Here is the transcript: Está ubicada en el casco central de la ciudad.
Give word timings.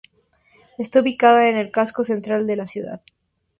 Está 0.79 0.99
ubicada 1.01 1.47
en 1.47 1.57
el 1.57 1.69
casco 1.69 2.03
central 2.03 2.47
de 2.47 2.55
la 2.55 2.65
ciudad. 2.65 3.01